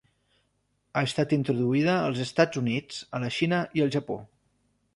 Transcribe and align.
Ha 0.93 1.03
estat 1.09 1.35
introduïda 1.37 1.99
als 2.07 2.23
Estats 2.25 2.63
Units, 2.63 2.99
a 3.19 3.23
la 3.25 3.31
Xina 3.39 3.63
i 3.79 3.87
al 3.87 3.95
Japó. 3.97 4.21